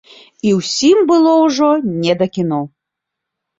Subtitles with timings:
[0.51, 1.69] І ўсім было ўжо
[2.01, 2.61] не да кіно.